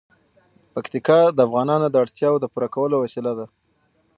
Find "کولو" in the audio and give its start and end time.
2.75-2.95